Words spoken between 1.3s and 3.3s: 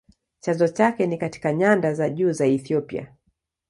nyanda za juu za Ethiopia.